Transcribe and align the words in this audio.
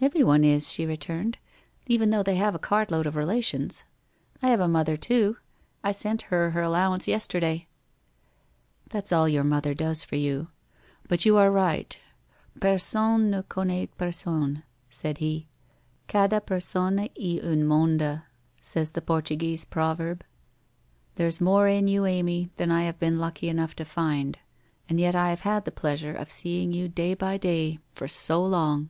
Everyone 0.10 0.42
is,' 0.44 0.72
she 0.72 0.84
returned.' 0.84 1.38
Even 1.86 2.10
though 2.10 2.22
they 2.24 2.34
have 2.36 2.54
a 2.56 2.58
cartload 2.58 3.06
of 3.06 3.14
relations. 3.14 3.84
I 4.42 4.48
have 4.48 4.58
a 4.58 4.66
mother, 4.66 4.96
too. 4.96 5.36
I 5.84 5.92
sent 5.92 6.22
her 6.22 6.52
her 6.52 6.62
allowance 6.62 7.06
yesterday.'' 7.06 7.68
That's 8.90 9.12
all 9.12 9.28
your 9.28 9.44
mother 9.44 9.74
does 9.74 10.02
for 10.02 10.16
you. 10.16 10.48
But 11.06 11.24
you 11.26 11.36
are 11.36 11.50
right, 11.50 11.96
Personne 12.58 13.30
ne 13.30 13.42
connait 13.48 13.96
personnel 13.96 14.62
said 14.88 15.18
he.' 15.18 15.46
Cada 16.08 16.40
persona 16.40 17.08
e 17.14 17.38
un 17.40 17.60
monda, 17.62 18.24
says 18.60 18.92
the 18.92 19.02
Portuguese 19.02 19.64
proverb. 19.66 20.24
There's 21.16 21.42
more 21.42 21.68
in 21.68 21.86
you, 21.88 22.06
Amy, 22.06 22.48
than 22.56 22.70
I 22.72 22.84
have 22.84 22.98
been 22.98 23.18
lucky 23.20 23.48
enough 23.48 23.76
to 23.76 23.84
find, 23.84 24.38
and 24.88 24.98
yet 24.98 25.14
I 25.14 25.28
have 25.28 25.42
had 25.42 25.66
the 25.66 25.70
pleasure 25.70 26.14
of 26.14 26.32
seeing 26.32 26.72
you 26.72 26.88
day 26.88 27.12
by 27.14 27.36
day, 27.36 27.78
for 27.92 28.08
so 28.08 28.42
long 28.42 28.88